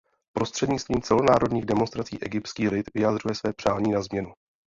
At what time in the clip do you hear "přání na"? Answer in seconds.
3.53-4.01